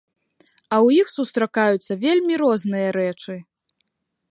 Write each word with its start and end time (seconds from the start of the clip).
А 0.45 0.75
ў 0.85 1.03
іх 1.03 1.07
сустракаюцца 1.17 1.99
вельмі 2.07 2.33
розныя 2.45 2.87
рэчы. 2.99 3.37